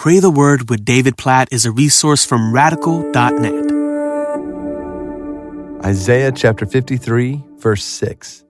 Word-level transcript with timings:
Pray 0.00 0.18
the 0.18 0.30
Word 0.30 0.70
with 0.70 0.82
David 0.86 1.18
Platt 1.18 1.52
is 1.52 1.66
a 1.66 1.70
resource 1.70 2.24
from 2.24 2.54
radical.net. 2.54 3.52
Isaiah 5.84 6.32
chapter 6.32 6.64
53, 6.64 7.44
verse 7.58 7.84
6. 7.84 8.46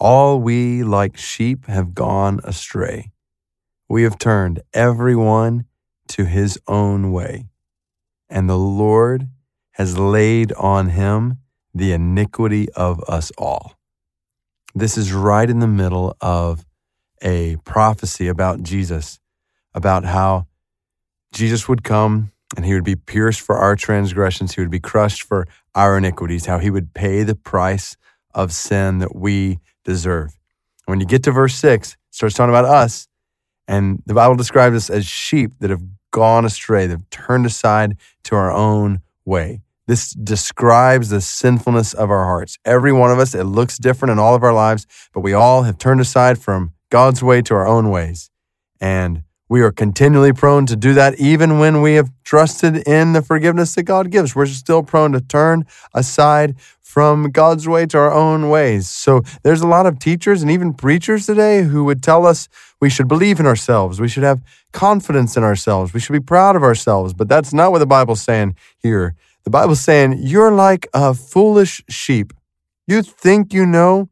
All 0.00 0.40
we 0.40 0.82
like 0.82 1.16
sheep 1.16 1.66
have 1.66 1.94
gone 1.94 2.40
astray. 2.42 3.12
We 3.88 4.02
have 4.02 4.18
turned 4.18 4.60
every 4.74 5.14
one 5.14 5.66
to 6.08 6.24
his 6.24 6.58
own 6.66 7.12
way, 7.12 7.46
and 8.28 8.50
the 8.50 8.58
Lord 8.58 9.28
has 9.74 10.00
laid 10.00 10.52
on 10.54 10.88
him 10.88 11.38
the 11.72 11.92
iniquity 11.92 12.68
of 12.72 13.00
us 13.04 13.30
all. 13.38 13.78
This 14.74 14.98
is 14.98 15.12
right 15.12 15.48
in 15.48 15.60
the 15.60 15.68
middle 15.68 16.16
of 16.20 16.66
a 17.22 17.54
prophecy 17.64 18.26
about 18.26 18.64
Jesus 18.64 19.20
about 19.74 20.04
how 20.04 20.46
Jesus 21.32 21.68
would 21.68 21.84
come 21.84 22.32
and 22.56 22.64
he 22.64 22.74
would 22.74 22.84
be 22.84 22.96
pierced 22.96 23.40
for 23.40 23.56
our 23.56 23.76
transgressions, 23.76 24.54
he 24.54 24.60
would 24.60 24.70
be 24.70 24.80
crushed 24.80 25.22
for 25.22 25.46
our 25.74 25.96
iniquities, 25.96 26.46
how 26.46 26.58
he 26.58 26.70
would 26.70 26.94
pay 26.94 27.22
the 27.22 27.36
price 27.36 27.96
of 28.34 28.52
sin 28.52 28.98
that 28.98 29.14
we 29.14 29.58
deserve. 29.84 30.38
When 30.86 31.00
you 31.00 31.06
get 31.06 31.22
to 31.24 31.32
verse 31.32 31.54
6, 31.54 31.92
it 31.92 31.98
starts 32.10 32.34
talking 32.34 32.50
about 32.50 32.64
us, 32.64 33.06
and 33.68 34.02
the 34.06 34.14
Bible 34.14 34.34
describes 34.34 34.74
us 34.74 34.90
as 34.90 35.06
sheep 35.06 35.52
that 35.60 35.70
have 35.70 35.82
gone 36.10 36.44
astray, 36.44 36.86
that 36.86 36.96
have 36.96 37.10
turned 37.10 37.46
aside 37.46 37.96
to 38.24 38.34
our 38.34 38.50
own 38.50 39.00
way. 39.24 39.60
This 39.86 40.12
describes 40.12 41.08
the 41.08 41.20
sinfulness 41.20 41.94
of 41.94 42.10
our 42.10 42.24
hearts. 42.24 42.58
Every 42.64 42.92
one 42.92 43.10
of 43.10 43.18
us, 43.18 43.34
it 43.34 43.44
looks 43.44 43.78
different 43.78 44.12
in 44.12 44.18
all 44.18 44.34
of 44.34 44.42
our 44.42 44.52
lives, 44.52 44.86
but 45.12 45.20
we 45.20 45.32
all 45.32 45.62
have 45.62 45.78
turned 45.78 46.00
aside 46.00 46.38
from 46.38 46.72
God's 46.90 47.22
way 47.22 47.42
to 47.42 47.54
our 47.54 47.66
own 47.66 47.90
ways. 47.90 48.30
And 48.80 49.24
we 49.50 49.62
are 49.62 49.72
continually 49.72 50.32
prone 50.32 50.64
to 50.66 50.76
do 50.76 50.94
that 50.94 51.18
even 51.18 51.58
when 51.58 51.82
we 51.82 51.94
have 51.94 52.08
trusted 52.22 52.86
in 52.86 53.14
the 53.14 53.20
forgiveness 53.20 53.74
that 53.74 53.82
God 53.82 54.12
gives. 54.12 54.36
We're 54.36 54.46
still 54.46 54.84
prone 54.84 55.10
to 55.10 55.20
turn 55.20 55.66
aside 55.92 56.54
from 56.80 57.32
God's 57.32 57.66
way 57.66 57.84
to 57.86 57.98
our 57.98 58.12
own 58.12 58.48
ways. 58.48 58.88
So 58.88 59.22
there's 59.42 59.60
a 59.60 59.66
lot 59.66 59.86
of 59.86 59.98
teachers 59.98 60.40
and 60.42 60.52
even 60.52 60.72
preachers 60.72 61.26
today 61.26 61.64
who 61.64 61.82
would 61.82 62.00
tell 62.00 62.26
us 62.26 62.48
we 62.80 62.88
should 62.88 63.08
believe 63.08 63.40
in 63.40 63.46
ourselves. 63.46 64.00
We 64.00 64.06
should 64.06 64.22
have 64.22 64.40
confidence 64.72 65.36
in 65.36 65.42
ourselves. 65.42 65.92
We 65.92 65.98
should 65.98 66.12
be 66.12 66.20
proud 66.20 66.54
of 66.54 66.62
ourselves. 66.62 67.12
But 67.12 67.28
that's 67.28 67.52
not 67.52 67.72
what 67.72 67.80
the 67.80 67.86
Bible's 67.86 68.22
saying 68.22 68.54
here. 68.78 69.16
The 69.42 69.50
Bible's 69.50 69.80
saying 69.80 70.18
you're 70.20 70.52
like 70.52 70.86
a 70.94 71.12
foolish 71.12 71.82
sheep. 71.88 72.32
You 72.86 73.02
think 73.02 73.52
you 73.52 73.66
know 73.66 74.10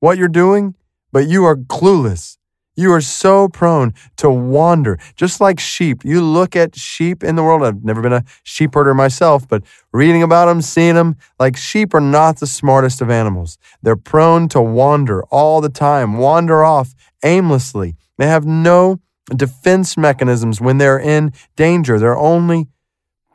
what 0.00 0.18
you're 0.18 0.28
doing, 0.28 0.74
but 1.12 1.28
you 1.28 1.44
are 1.46 1.56
clueless. 1.56 2.36
You 2.76 2.92
are 2.92 3.00
so 3.00 3.48
prone 3.48 3.94
to 4.16 4.28
wander, 4.28 4.98
just 5.14 5.40
like 5.40 5.60
sheep. 5.60 6.04
You 6.04 6.20
look 6.20 6.56
at 6.56 6.76
sheep 6.76 7.22
in 7.22 7.36
the 7.36 7.42
world. 7.42 7.62
I've 7.62 7.84
never 7.84 8.02
been 8.02 8.12
a 8.12 8.24
sheep 8.42 8.74
herder 8.74 8.94
myself, 8.94 9.46
but 9.46 9.62
reading 9.92 10.22
about 10.22 10.46
them, 10.46 10.60
seeing 10.60 10.96
them, 10.96 11.16
like 11.38 11.56
sheep 11.56 11.94
are 11.94 12.00
not 12.00 12.40
the 12.40 12.46
smartest 12.46 13.00
of 13.00 13.10
animals. 13.10 13.58
They're 13.82 13.96
prone 13.96 14.48
to 14.48 14.60
wander 14.60 15.22
all 15.24 15.60
the 15.60 15.68
time, 15.68 16.18
wander 16.18 16.64
off 16.64 16.94
aimlessly. 17.22 17.96
They 18.18 18.26
have 18.26 18.44
no 18.44 19.00
defense 19.34 19.96
mechanisms 19.96 20.60
when 20.60 20.78
they're 20.78 20.98
in 20.98 21.32
danger. 21.56 21.98
Their 21.98 22.16
only 22.16 22.66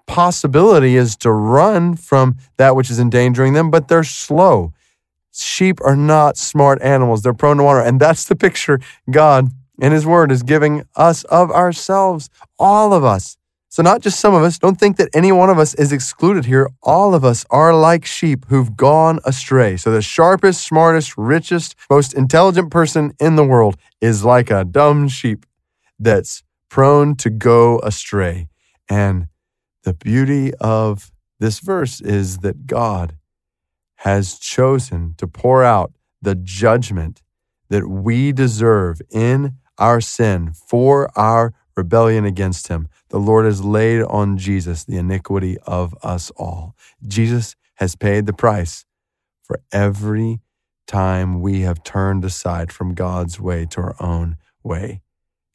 possibility 0.06 0.96
is 0.96 1.16
to 1.18 1.32
run 1.32 1.96
from 1.96 2.38
that 2.58 2.76
which 2.76 2.90
is 2.90 3.00
endangering 3.00 3.54
them, 3.54 3.72
but 3.72 3.88
they're 3.88 4.04
slow. 4.04 4.74
Sheep 5.34 5.80
are 5.82 5.96
not 5.96 6.38
smart 6.38 6.82
animals. 6.82 7.22
They're 7.22 7.34
prone 7.34 7.58
to 7.58 7.64
wander. 7.64 7.82
And 7.82 8.00
that's 8.00 8.26
the 8.26 8.36
picture 8.36 8.80
God 9.10 9.50
in 9.80 9.92
His 9.92 10.06
Word 10.06 10.32
is 10.32 10.44
giving 10.44 10.84
us 10.96 11.24
of 11.26 11.52
ourselves, 11.52 12.30
all 12.58 12.94
of 12.94 13.04
us. 13.04 13.38
So, 13.72 13.84
not 13.84 14.02
just 14.02 14.20
some 14.20 14.34
of 14.34 14.42
us. 14.42 14.58
Don't 14.58 14.80
think 14.80 14.98
that 14.98 15.10
any 15.14 15.32
one 15.32 15.52
of 15.52 15.60
us 15.60 15.76
is 15.76 15.92
excluded 15.92 16.46
here. 16.46 16.70
All 16.82 17.14
of 17.14 17.24
us 17.24 17.46
are 17.52 17.74
like 17.76 18.04
sheep 18.04 18.46
who've 18.50 18.76
gone 18.76 19.20
astray. 19.26 19.78
So, 19.78 19.92
the 19.92 20.02
sharpest, 20.02 20.64
smartest, 20.64 21.16
richest, 21.18 21.76
most 21.88 22.16
intelligent 22.16 22.72
person 22.72 23.14
in 23.20 23.36
the 23.36 23.44
world 23.44 23.78
is 24.02 24.26
like 24.26 24.50
a 24.50 24.66
dumb 24.66 25.08
sheep 25.08 25.46
that's 26.00 26.42
prone 26.70 27.16
to 27.18 27.30
go 27.30 27.80
astray. 27.80 28.48
And 28.90 29.28
the 29.84 29.94
beauty 29.94 30.52
of 30.56 31.12
this 31.40 31.60
verse 31.60 32.02
is 32.02 32.40
that 32.40 32.66
God 32.66 33.19
has 34.04 34.40
chosen 34.40 35.14
to 35.18 35.28
pour 35.28 35.64
out 35.64 35.92
the 36.22 36.36
judgment 36.36 37.22
that 37.70 37.88
we 37.88 38.32
deserve 38.32 39.02
in 39.12 39.56
our 39.78 40.00
sin 40.00 40.54
for 40.54 41.10
our 41.18 41.54
rebellion 41.76 42.24
against 42.24 42.70
him. 42.70 42.88
The 43.10 43.20
Lord 43.20 43.46
has 43.46 43.64
laid 43.64 44.04
on 44.04 44.38
Jesus 44.38 44.86
the 44.86 44.98
iniquity 44.98 45.58
of 45.66 45.94
us 46.02 46.32
all. 46.38 46.76
Jesus 47.06 47.58
has 47.76 47.96
paid 47.96 48.26
the 48.26 48.34
price 48.34 48.86
for 49.44 49.60
every 49.72 50.40
time 50.88 51.42
we 51.42 51.62
have 51.62 51.84
turned 51.84 52.24
aside 52.24 52.72
from 52.72 52.94
God's 52.94 53.40
way 53.40 53.66
to 53.66 53.82
our 53.82 53.96
own 54.00 54.38
way. 54.64 55.02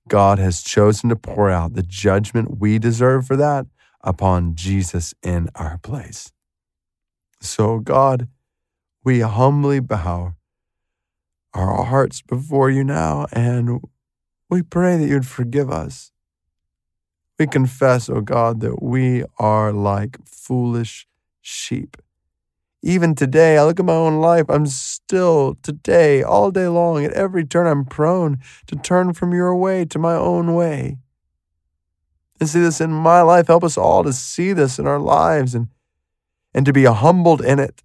God 0.06 0.38
has 0.38 0.62
chosen 0.62 1.08
to 1.08 1.16
pour 1.16 1.50
out 1.50 1.72
the 1.72 1.82
judgment 1.82 2.58
we 2.58 2.78
deserve 2.78 3.26
for 3.26 3.36
that 3.36 3.66
upon 4.02 4.54
Jesus 4.54 5.14
in 5.22 5.48
our 5.54 5.78
place. 5.78 6.30
So, 7.40 7.78
God, 7.78 8.28
we 9.04 9.20
humbly 9.20 9.80
bow 9.80 10.34
our 11.52 11.84
hearts 11.84 12.22
before 12.22 12.70
you 12.70 12.82
now, 12.82 13.26
and 13.32 13.80
we 14.48 14.62
pray 14.62 14.96
that 14.96 15.06
you'd 15.06 15.26
forgive 15.26 15.70
us. 15.70 16.10
We 17.38 17.46
confess, 17.46 18.08
O 18.08 18.14
oh 18.14 18.20
God, 18.22 18.60
that 18.60 18.82
we 18.82 19.24
are 19.38 19.72
like 19.72 20.18
foolish 20.26 21.06
sheep. 21.42 21.96
Even 22.82 23.14
today, 23.14 23.58
I 23.58 23.64
look 23.64 23.78
at 23.78 23.86
my 23.86 23.92
own 23.92 24.20
life, 24.20 24.46
I'm 24.48 24.66
still 24.66 25.56
today, 25.62 26.22
all 26.22 26.50
day 26.50 26.68
long, 26.68 27.04
at 27.04 27.12
every 27.12 27.44
turn, 27.44 27.66
I'm 27.66 27.84
prone 27.84 28.38
to 28.66 28.76
turn 28.76 29.12
from 29.12 29.32
your 29.32 29.54
way 29.54 29.84
to 29.86 29.98
my 29.98 30.14
own 30.14 30.54
way. 30.54 30.98
And 32.40 32.48
see 32.48 32.60
this 32.60 32.80
in 32.80 32.90
my 32.90 33.22
life. 33.22 33.46
Help 33.46 33.64
us 33.64 33.78
all 33.78 34.02
to 34.02 34.12
see 34.12 34.52
this 34.52 34.78
in 34.78 34.86
our 34.86 34.98
lives 34.98 35.54
and, 35.54 35.68
and 36.52 36.66
to 36.66 36.72
be 36.72 36.84
humbled 36.84 37.40
in 37.40 37.58
it 37.58 37.83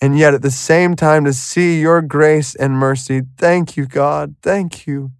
and 0.00 0.18
yet 0.18 0.34
at 0.34 0.42
the 0.42 0.50
same 0.50 0.94
time 0.94 1.24
to 1.24 1.32
see 1.32 1.80
your 1.80 2.02
grace 2.02 2.54
and 2.54 2.74
mercy. 2.74 3.22
Thank 3.38 3.76
you, 3.76 3.86
God. 3.86 4.36
Thank 4.42 4.86
you 4.86 5.12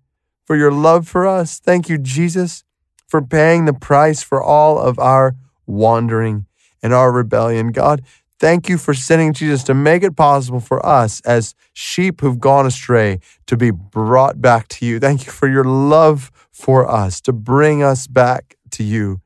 for 0.44 0.56
your 0.56 0.72
love 0.72 1.08
for 1.08 1.26
us. 1.26 1.58
Thank 1.58 1.88
you, 1.88 1.98
Jesus, 1.98 2.64
for 3.08 3.22
paying 3.22 3.64
the 3.64 3.72
price 3.72 4.22
for 4.22 4.42
all 4.42 4.78
of 4.78 4.98
our 4.98 5.34
wandering 5.66 6.46
and 6.82 6.92
our 6.92 7.10
rebellion. 7.10 7.72
God, 7.72 8.02
thank 8.38 8.68
you 8.68 8.78
for 8.78 8.94
sending 8.94 9.32
Jesus 9.32 9.64
to 9.64 9.74
make 9.74 10.02
it 10.02 10.16
possible 10.16 10.60
for 10.60 10.84
us 10.84 11.20
as 11.22 11.54
sheep 11.72 12.20
who've 12.20 12.38
gone 12.38 12.66
astray 12.66 13.20
to 13.46 13.56
be 13.56 13.70
brought 13.70 14.40
back 14.40 14.68
to 14.68 14.86
you. 14.86 15.00
Thank 15.00 15.26
you 15.26 15.32
for 15.32 15.48
your 15.48 15.64
love 15.64 16.30
for 16.52 16.88
us 16.88 17.20
to 17.22 17.32
bring 17.32 17.82
us 17.82 18.06
back 18.06 18.56
to 18.70 18.84
you. 18.84 19.20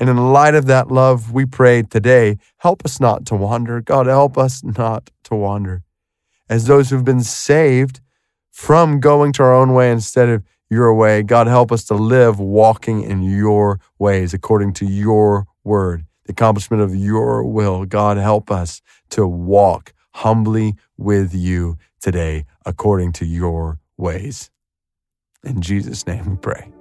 And 0.00 0.08
in 0.08 0.16
light 0.32 0.54
of 0.54 0.64
that 0.66 0.90
love, 0.90 1.30
we 1.30 1.44
pray 1.44 1.82
today, 1.82 2.38
help 2.56 2.84
us 2.86 2.98
not 2.98 3.26
to 3.26 3.36
wander. 3.36 3.82
God, 3.82 4.06
help 4.06 4.38
us 4.38 4.64
not 4.64 5.10
to 5.24 5.34
wander. 5.34 5.82
As 6.48 6.64
those 6.64 6.88
who've 6.88 7.04
been 7.04 7.22
saved 7.22 8.00
from 8.50 8.98
going 8.98 9.34
to 9.34 9.42
our 9.42 9.54
own 9.54 9.74
way 9.74 9.92
instead 9.92 10.30
of 10.30 10.42
your 10.70 10.94
way, 10.94 11.22
God, 11.22 11.46
help 11.48 11.70
us 11.70 11.84
to 11.84 11.94
live 11.94 12.40
walking 12.40 13.02
in 13.02 13.22
your 13.22 13.78
ways 13.98 14.32
according 14.32 14.72
to 14.74 14.86
your 14.86 15.46
word, 15.64 16.06
the 16.24 16.32
accomplishment 16.32 16.82
of 16.82 16.94
your 16.94 17.44
will. 17.44 17.84
God, 17.84 18.16
help 18.16 18.50
us 18.50 18.80
to 19.10 19.26
walk 19.26 19.92
humbly 20.14 20.76
with 20.96 21.34
you 21.34 21.76
today 22.00 22.46
according 22.64 23.12
to 23.12 23.26
your 23.26 23.78
ways. 23.98 24.50
In 25.44 25.60
Jesus' 25.60 26.06
name 26.06 26.30
we 26.30 26.36
pray. 26.36 26.72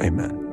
Amen. 0.00 0.45